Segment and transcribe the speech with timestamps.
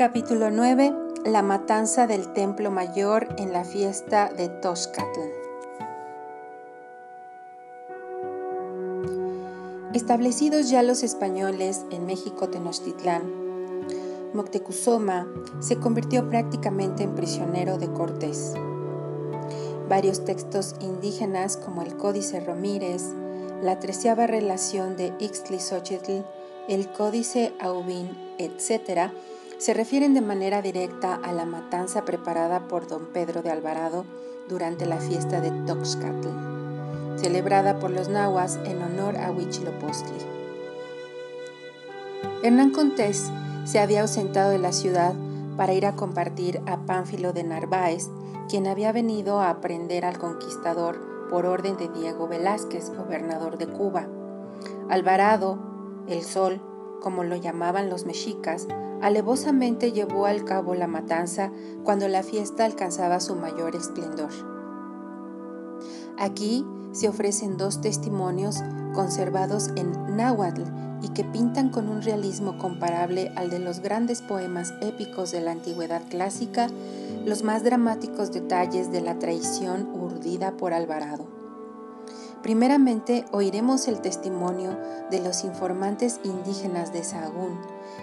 [0.00, 0.94] Capítulo 9.
[1.26, 5.20] La matanza del Templo Mayor en la fiesta de Toxcatl.
[9.92, 13.30] Establecidos ya los españoles en México Tenochtitlán,
[14.32, 15.28] Moctezuma
[15.58, 18.54] se convirtió prácticamente en prisionero de Cortés.
[19.86, 23.04] Varios textos indígenas como el Códice Ramírez,
[23.60, 26.24] la treceava relación de Ixtlilxóchitl,
[26.68, 29.12] el Códice Aubin, etc.,
[29.60, 34.06] se refieren de manera directa a la matanza preparada por don Pedro de Alvarado
[34.48, 36.28] durante la fiesta de Toxcatl,
[37.16, 40.16] celebrada por los nahuas en honor a Huitzilopochtli.
[42.42, 43.30] Hernán Contés
[43.64, 45.12] se había ausentado de la ciudad
[45.58, 48.08] para ir a compartir a Pánfilo de Narváez,
[48.48, 54.08] quien había venido a aprender al conquistador por orden de Diego Velázquez, gobernador de Cuba.
[54.88, 55.58] Alvarado,
[56.08, 56.62] el Sol,
[57.00, 58.66] como lo llamaban los mexicas,
[59.00, 61.50] alevosamente llevó al cabo la matanza
[61.84, 64.30] cuando la fiesta alcanzaba su mayor esplendor.
[66.18, 68.62] Aquí se ofrecen dos testimonios
[68.94, 70.62] conservados en náhuatl
[71.02, 75.52] y que pintan con un realismo comparable al de los grandes poemas épicos de la
[75.52, 76.68] antigüedad clásica
[77.24, 81.39] los más dramáticos detalles de la traición urdida por Alvarado.
[82.42, 84.78] Primeramente oiremos el testimonio
[85.10, 87.58] de los informantes indígenas de Sahagún,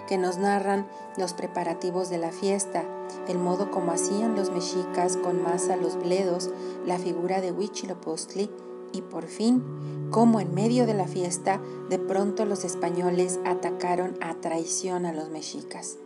[0.06, 0.86] que nos narran
[1.16, 2.84] los preparativos de la fiesta,
[3.26, 6.50] el modo como hacían los mexicas con masa los bledos,
[6.86, 8.48] la figura de Huitzilopochtli
[8.92, 14.34] y por fin, cómo en medio de la fiesta de pronto los españoles atacaron a
[14.34, 15.98] traición a los mexicas.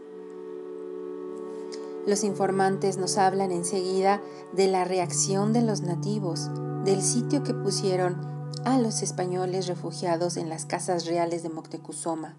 [2.07, 4.21] Los informantes nos hablan enseguida
[4.53, 6.51] de la reacción de los nativos,
[6.85, 12.37] del sitio que pusieron a los españoles refugiados en las casas reales de Moctezuma.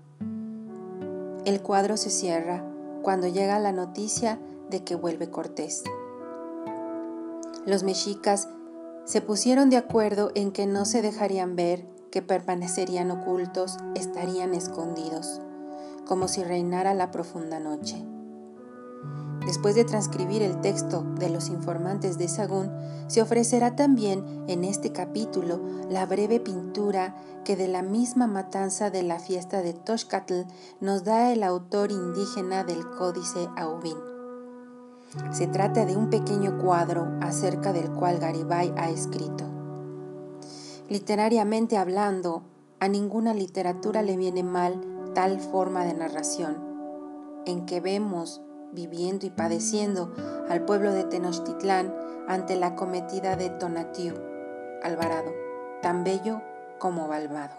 [1.45, 2.65] El cuadro se cierra
[3.01, 5.83] cuando llega la noticia de que vuelve Cortés.
[7.65, 8.49] Los mexicas
[9.05, 15.41] se pusieron de acuerdo en que no se dejarían ver, que permanecerían ocultos, estarían escondidos,
[16.05, 18.05] como si reinara la profunda noche.
[19.45, 22.71] Después de transcribir el texto de los informantes de Sagún,
[23.07, 25.59] se ofrecerá también en este capítulo
[25.89, 30.43] la breve pintura que de la misma matanza de la fiesta de Toxcatl
[30.79, 33.97] nos da el autor indígena del Códice Aubin.
[35.31, 39.43] Se trata de un pequeño cuadro acerca del cual Garibay ha escrito.
[40.89, 42.43] Literariamente hablando,
[42.79, 44.81] a ninguna literatura le viene mal
[45.13, 46.57] tal forma de narración,
[47.45, 48.41] en que vemos
[48.73, 50.13] viviendo y padeciendo
[50.49, 51.93] al pueblo de Tenochtitlán
[52.27, 54.13] ante la cometida de Tonatiu,
[54.81, 55.31] Alvarado,
[55.81, 56.41] tan bello
[56.79, 57.55] como malvado.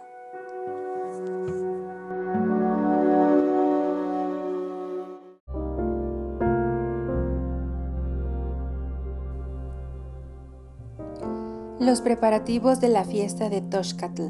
[11.80, 14.22] Los preparativos de la fiesta de Toxcatl.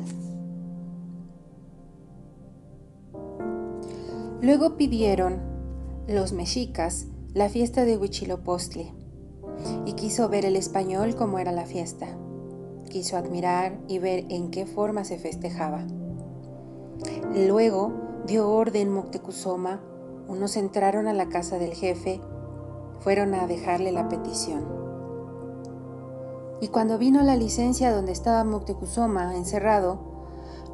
[4.42, 5.53] Luego pidieron
[6.06, 8.92] los mexicas la fiesta de Huichilopostli
[9.86, 12.06] y quiso ver el español cómo era la fiesta.
[12.90, 15.86] Quiso admirar y ver en qué forma se festejaba.
[17.34, 17.92] Luego
[18.26, 19.80] dio orden Moctezuma,
[20.28, 22.20] unos entraron a la casa del jefe,
[23.00, 24.64] fueron a dejarle la petición.
[26.60, 30.13] Y cuando vino la licencia donde estaba Moctezuma encerrado,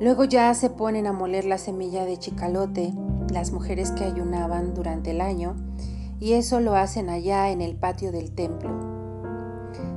[0.01, 2.95] luego ya se ponen a moler la semilla de chicalote
[3.31, 5.55] las mujeres que ayunaban durante el año,
[6.19, 8.71] y eso lo hacen allá en el patio del templo.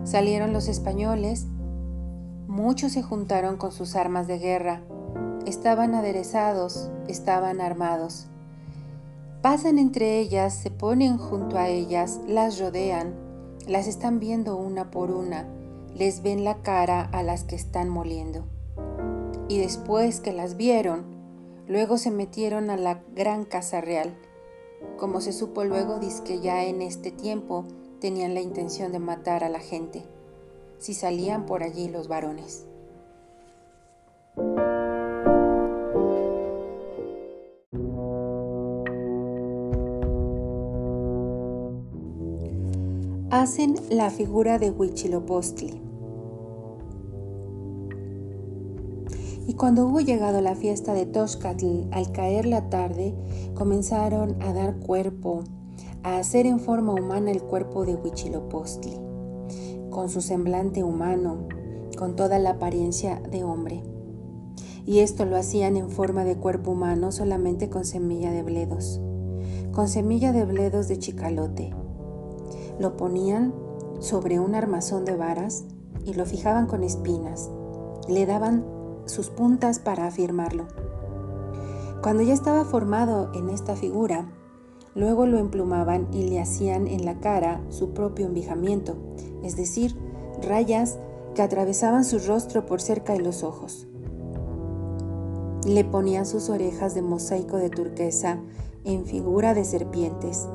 [0.03, 1.47] Salieron los españoles,
[2.47, 4.81] muchos se juntaron con sus armas de guerra,
[5.45, 8.27] estaban aderezados, estaban armados.
[9.41, 13.13] Pasan entre ellas, se ponen junto a ellas, las rodean,
[13.67, 15.47] las están viendo una por una,
[15.95, 18.52] les ven la cara a las que están moliendo.
[19.53, 21.13] Y después que las vieron,
[21.67, 24.13] Luego se metieron a la gran casa real.
[24.97, 27.65] Como se supo luego, que ya en este tiempo
[28.01, 30.03] tenían la intención de matar a la gente,
[30.77, 32.65] si salían por allí los varones.
[43.29, 45.92] Hacen la figura de Huichilopostli.
[49.63, 53.15] Cuando hubo llegado la fiesta de Toxcatl, al caer la tarde,
[53.53, 55.45] comenzaron a dar cuerpo,
[56.03, 58.99] a hacer en forma humana el cuerpo de Huichilopostli,
[59.89, 61.47] con su semblante humano,
[61.97, 63.83] con toda la apariencia de hombre.
[64.85, 68.99] Y esto lo hacían en forma de cuerpo humano solamente con semilla de bledos.
[69.71, 71.73] con semilla de bledos de chicalote.
[72.79, 73.53] Lo ponían
[74.01, 75.63] sobre un armazón de varas
[76.03, 77.49] y lo fijaban con espinas.
[78.09, 78.72] Le daban
[79.05, 80.67] sus puntas para afirmarlo.
[82.01, 84.29] Cuando ya estaba formado en esta figura,
[84.95, 88.97] luego lo emplumaban y le hacían en la cara su propio envijamiento,
[89.43, 89.95] es decir,
[90.41, 90.99] rayas
[91.33, 93.87] que atravesaban su rostro por cerca de los ojos.
[95.65, 98.39] Le ponían sus orejas de mosaico de turquesa
[98.83, 100.47] en figura de serpientes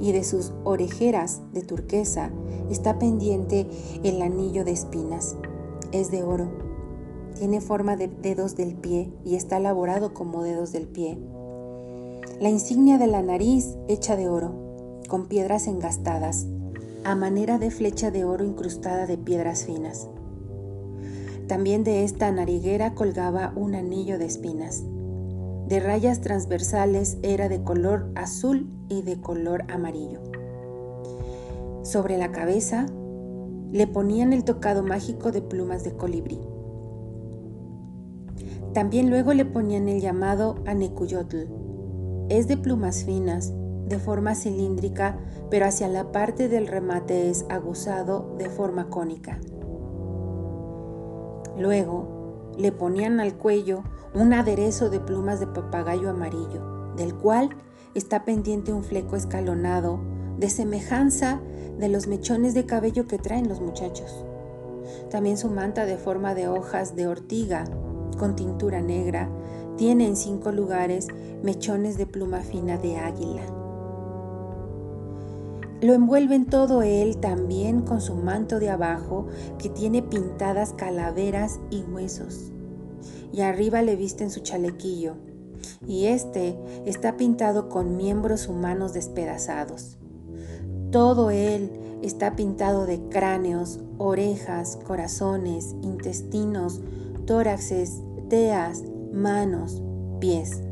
[0.00, 2.30] y de sus orejeras de turquesa
[2.70, 3.66] está pendiente
[4.02, 5.36] el anillo de espinas.
[5.92, 6.67] Es de oro.
[7.36, 11.18] Tiene forma de dedos del pie y está elaborado como dedos del pie.
[12.40, 14.54] La insignia de la nariz hecha de oro,
[15.08, 16.46] con piedras engastadas,
[17.04, 20.08] a manera de flecha de oro incrustada de piedras finas.
[21.48, 24.84] También de esta nariguera colgaba un anillo de espinas.
[25.66, 30.20] De rayas transversales era de color azul y de color amarillo.
[31.82, 32.86] Sobre la cabeza
[33.72, 36.38] le ponían el tocado mágico de plumas de colibrí.
[38.74, 41.46] También luego le ponían el llamado anecuyotl.
[42.28, 43.52] Es de plumas finas,
[43.88, 45.18] de forma cilíndrica,
[45.50, 49.40] pero hacia la parte del remate es aguzado de forma cónica.
[51.58, 53.82] Luego le ponían al cuello
[54.14, 57.50] un aderezo de plumas de papagayo amarillo, del cual
[57.94, 60.00] está pendiente un fleco escalonado
[60.38, 61.40] de semejanza
[61.78, 64.24] de los mechones de cabello que traen los muchachos.
[65.10, 67.64] También su manta de forma de hojas de ortiga
[68.16, 69.28] con tintura negra
[69.76, 71.08] tiene en cinco lugares
[71.42, 73.42] mechones de pluma fina de águila.
[75.80, 79.26] Lo envuelven todo él también con su manto de abajo
[79.58, 82.50] que tiene pintadas calaveras y huesos.
[83.32, 85.14] Y arriba le visten su chalequillo,
[85.86, 89.98] y este está pintado con miembros humanos despedazados.
[90.90, 91.70] Todo él
[92.02, 96.80] está pintado de cráneos, orejas, corazones, intestinos,
[97.28, 98.82] tóraxes, teas,
[99.12, 99.82] manos,
[100.18, 100.62] pies.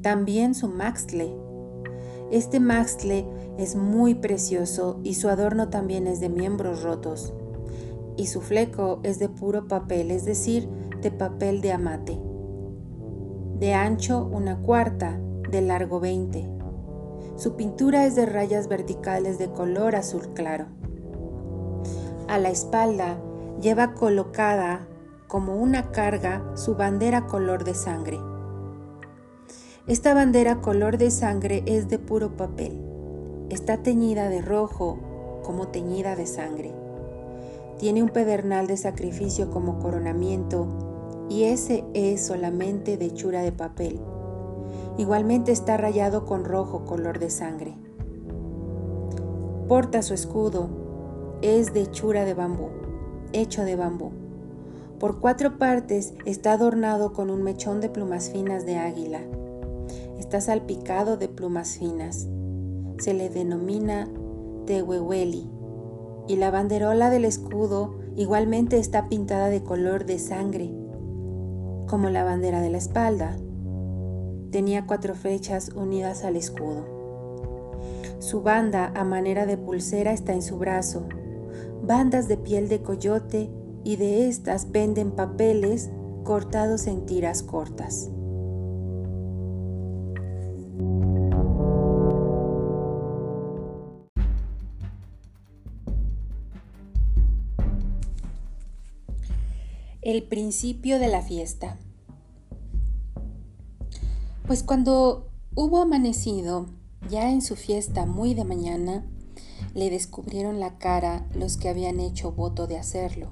[0.00, 1.36] También su maxtle.
[2.32, 3.26] Este maxtle
[3.58, 7.34] es muy precioso y su adorno también es de miembros rotos.
[8.16, 10.66] Y su fleco es de puro papel, es decir,
[11.02, 12.18] de papel de amate
[13.58, 15.18] de ancho una cuarta,
[15.50, 16.48] de largo 20.
[17.36, 20.66] Su pintura es de rayas verticales de color azul claro.
[22.28, 23.18] A la espalda
[23.60, 24.86] lleva colocada
[25.26, 28.18] como una carga su bandera color de sangre.
[29.86, 32.80] Esta bandera color de sangre es de puro papel.
[33.50, 34.98] Está teñida de rojo
[35.42, 36.72] como teñida de sangre.
[37.78, 44.00] Tiene un pedernal de sacrificio como coronamiento y ese es solamente de hechura de papel.
[44.98, 47.76] Igualmente está rayado con rojo color de sangre.
[49.68, 50.68] Porta su escudo,
[51.40, 52.68] es de hechura de bambú,
[53.32, 54.10] hecho de bambú.
[54.98, 59.20] Por cuatro partes está adornado con un mechón de plumas finas de águila.
[60.18, 62.26] Está salpicado de plumas finas.
[62.98, 64.08] Se le denomina
[64.66, 65.48] tehuehueli.
[66.26, 70.72] Y la banderola del escudo igualmente está pintada de color de sangre
[71.88, 73.36] como la bandera de la espalda.
[74.52, 76.84] Tenía cuatro flechas unidas al escudo.
[78.18, 81.08] Su banda a manera de pulsera está en su brazo,
[81.82, 83.50] bandas de piel de coyote
[83.84, 85.90] y de estas venden papeles
[86.24, 88.10] cortados en tiras cortas.
[100.02, 101.76] El principio de la fiesta.
[104.46, 106.66] Pues cuando hubo amanecido,
[107.10, 109.04] ya en su fiesta muy de mañana,
[109.74, 113.28] le descubrieron la cara los que habían hecho voto de hacerlo.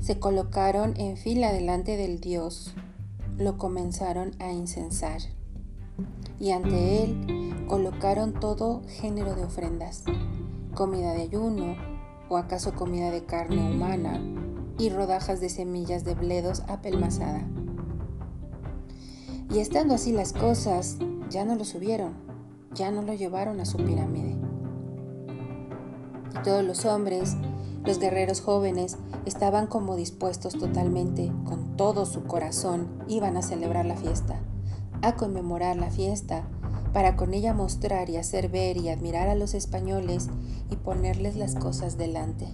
[0.00, 2.74] Se colocaron en fila delante del Dios,
[3.38, 5.20] lo comenzaron a incensar,
[6.40, 10.04] y ante él colocaron todo género de ofrendas,
[10.74, 11.76] comida de ayuno,
[12.28, 14.20] o acaso comida de carne humana,
[14.78, 17.46] y rodajas de semillas de bledos apelmazada.
[19.52, 20.96] Y estando así las cosas,
[21.30, 22.14] ya no lo subieron,
[22.74, 24.41] ya no lo llevaron a su pirámide.
[26.44, 27.36] Todos los hombres,
[27.84, 28.96] los guerreros jóvenes,
[29.26, 34.40] estaban como dispuestos totalmente, con todo su corazón, iban a celebrar la fiesta,
[35.02, 36.44] a conmemorar la fiesta,
[36.92, 40.28] para con ella mostrar y hacer ver y admirar a los españoles
[40.70, 42.48] y ponerles las cosas delante.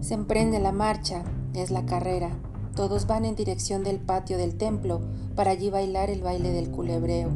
[0.00, 2.30] Se emprende la marcha, es la carrera,
[2.74, 5.00] Todos van en dirección del patio del templo
[5.34, 7.28] para allí bailar el baile del culebreo.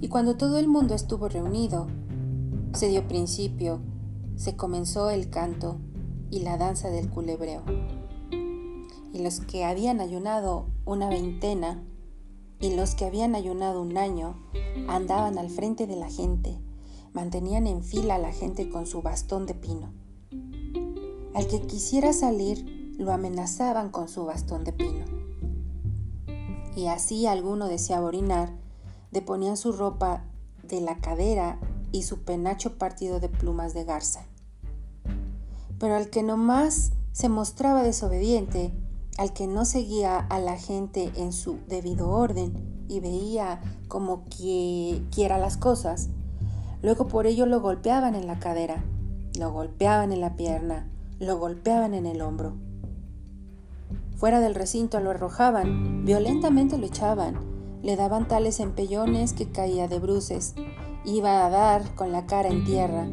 [0.00, 1.86] Y cuando todo el mundo estuvo reunido,
[2.72, 3.80] se dio principio,
[4.36, 5.78] se comenzó el canto
[6.30, 7.62] y la danza del culebreo.
[9.12, 11.82] Y los que habían ayunado una veintena
[12.60, 14.36] y los que habían ayunado un año
[14.88, 16.60] andaban al frente de la gente,
[17.12, 19.92] mantenían en fila a la gente con su bastón de pino.
[21.34, 25.04] Al que quisiera salir, lo amenazaban con su bastón de pino.
[26.76, 28.52] Y así alguno deseaba orinar,
[29.10, 30.24] deponían su ropa
[30.62, 31.58] de la cadera
[31.92, 34.26] y su penacho partido de plumas de garza.
[35.78, 38.72] Pero al que nomás se mostraba desobediente,
[39.18, 45.02] al que no seguía a la gente en su debido orden y veía como que
[45.10, 46.08] quiera las cosas,
[46.82, 48.84] luego por ello lo golpeaban en la cadera,
[49.38, 52.54] lo golpeaban en la pierna, lo golpeaban en el hombro.
[54.16, 57.38] Fuera del recinto lo arrojaban, violentamente lo echaban,
[57.82, 60.54] le daban tales empellones que caía de bruces,
[61.04, 63.06] iba a dar con la cara en tierra,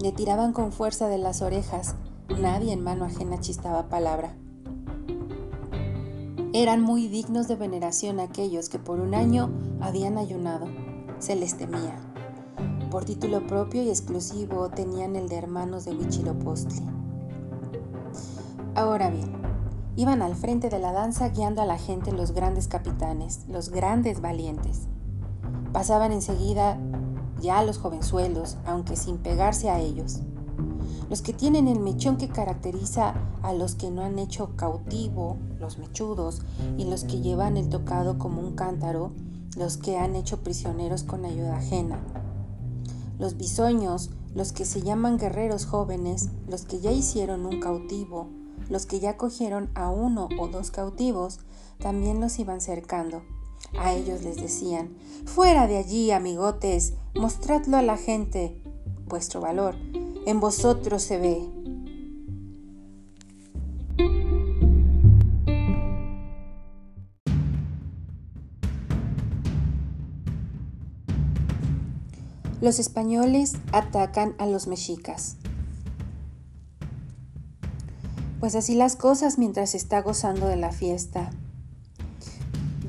[0.00, 1.94] le tiraban con fuerza de las orejas,
[2.40, 4.34] nadie en mano ajena chistaba palabra.
[6.52, 10.66] Eran muy dignos de veneración aquellos que por un año habían ayunado,
[11.18, 12.00] se les temía.
[12.90, 16.82] Por título propio y exclusivo tenían el de hermanos de Huichilopochtli.
[18.74, 19.38] Ahora bien,
[19.98, 24.20] Iban al frente de la danza guiando a la gente los grandes capitanes, los grandes
[24.20, 24.86] valientes.
[25.72, 26.78] Pasaban enseguida
[27.40, 30.20] ya los jovenzuelos, aunque sin pegarse a ellos.
[31.08, 35.78] Los que tienen el mechón que caracteriza a los que no han hecho cautivo, los
[35.78, 36.42] mechudos,
[36.76, 39.12] y los que llevan el tocado como un cántaro,
[39.56, 41.98] los que han hecho prisioneros con ayuda ajena.
[43.18, 48.28] Los bisoños, los que se llaman guerreros jóvenes, los que ya hicieron un cautivo,
[48.68, 51.40] los que ya cogieron a uno o dos cautivos
[51.78, 53.22] también los iban cercando.
[53.76, 58.60] A ellos les decían, Fuera de allí, amigotes, mostradlo a la gente.
[59.06, 59.74] Vuestro valor
[60.28, 61.48] en vosotros se ve.
[72.60, 75.36] Los españoles atacan a los mexicas.
[78.38, 81.30] Pues así las cosas mientras está gozando de la fiesta.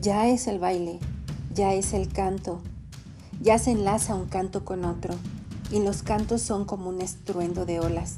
[0.02, 0.98] Ya es el baile,
[1.54, 2.62] ya es el canto,
[3.42, 5.14] ya se enlaza un canto con otro,
[5.72, 8.16] y los cantos son como un estruendo de olas.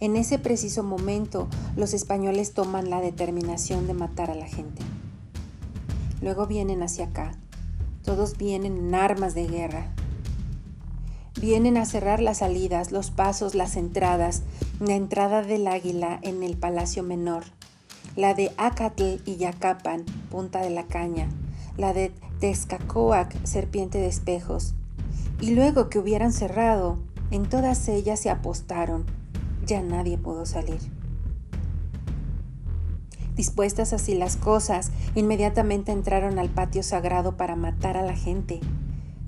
[0.00, 4.82] En ese preciso momento, los españoles toman la determinación de matar a la gente.
[6.22, 7.32] Luego vienen hacia acá.
[8.02, 9.92] Todos vienen en armas de guerra.
[11.38, 14.44] Vienen a cerrar las salidas, los pasos, las entradas,
[14.80, 17.44] la entrada del águila en el Palacio Menor,
[18.16, 21.28] la de Acatl y Yacapan, Punta de la Caña,
[21.76, 24.74] la de Texcacoac, Serpiente de Espejos.
[25.40, 26.98] Y luego que hubieran cerrado,
[27.30, 29.04] en todas ellas se apostaron.
[29.66, 30.80] Ya nadie pudo salir.
[33.36, 38.60] Dispuestas así las cosas, inmediatamente entraron al patio sagrado para matar a la gente.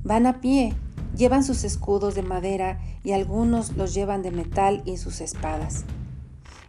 [0.03, 0.75] Van a pie,
[1.17, 5.85] Llevan sus escudos de madera y algunos los llevan de metal y sus espadas.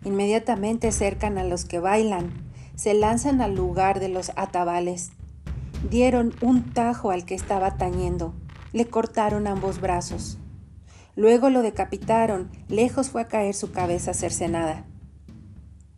[0.04, 2.32] Inmediatamente cercan a los que bailan,
[2.76, 5.12] se lanzan al lugar de los atabales.
[5.90, 8.34] Dieron un tajo al que estaba tañendo,
[8.72, 10.38] le cortaron ambos brazos.
[11.16, 14.86] Luego lo decapitaron, lejos fue a caer su cabeza cercenada.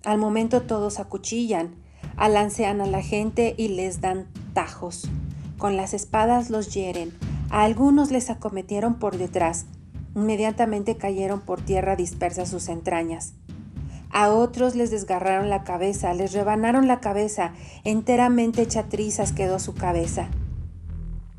[0.03, 1.75] Al momento todos acuchillan,
[2.17, 5.07] alancean a la gente y les dan tajos.
[5.59, 7.13] Con las espadas los hieren,
[7.51, 9.67] a algunos les acometieron por detrás.
[10.15, 13.33] Inmediatamente cayeron por tierra dispersas sus entrañas.
[14.13, 17.53] A otros les desgarraron la cabeza, les rebanaron la cabeza,
[17.85, 20.27] enteramente hecha trizas quedó su cabeza.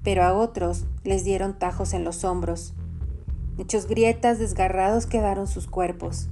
[0.02, 2.72] Pero a otros les dieron tajos en los hombros.
[3.58, 6.28] Hechos grietas, desgarrados quedaron sus cuerpos.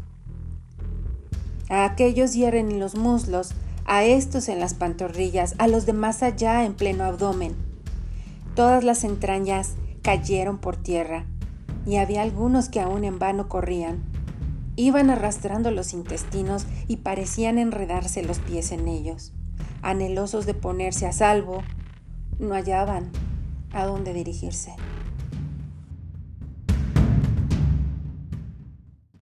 [1.68, 3.52] A aquellos hieren en los muslos,
[3.84, 7.54] a estos en las pantorrillas, a los de más allá en pleno abdomen.
[8.54, 11.26] Todas las entrañas cayeron por tierra,
[11.86, 14.09] y había algunos que aún en vano corrían.
[14.80, 19.34] Iban arrastrando los intestinos y parecían enredarse los pies en ellos.
[19.82, 21.62] Anhelosos de ponerse a salvo,
[22.38, 23.12] no hallaban
[23.72, 24.72] a dónde dirigirse.